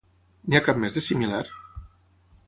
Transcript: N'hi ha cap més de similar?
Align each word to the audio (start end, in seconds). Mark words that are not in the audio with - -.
N'hi 0.53 0.57
ha 0.59 0.61
cap 0.67 0.79
més 0.83 0.97
de 0.99 1.03
similar? 1.07 1.43